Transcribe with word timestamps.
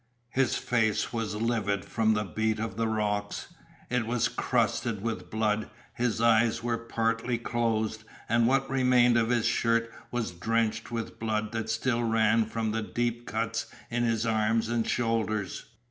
His 0.31 0.55
face 0.57 1.13
was 1.13 1.35
livid 1.35 1.85
from 1.85 2.15
the 2.15 2.23
beat 2.23 2.57
of 2.59 2.75
the 2.75 2.87
rocks; 2.87 3.53
it 3.91 4.07
was 4.07 4.29
crusted 4.29 5.03
with 5.03 5.29
blood; 5.29 5.69
his 5.93 6.19
eyes 6.19 6.63
were 6.63 6.79
partly 6.79 7.37
closed, 7.37 8.03
and 8.27 8.47
what 8.47 8.67
remained 8.67 9.15
of 9.15 9.29
his 9.29 9.45
shirt 9.45 9.93
was 10.09 10.31
drenched 10.31 10.89
with 10.89 11.19
blood 11.19 11.51
that 11.51 11.69
still 11.69 12.03
ran 12.03 12.45
from 12.45 12.71
the 12.71 12.81
deep 12.81 13.27
cuts 13.27 13.67
in 13.91 14.01
his 14.01 14.25
arms 14.25 14.69
and 14.69 14.87
shoulders. 14.89 15.65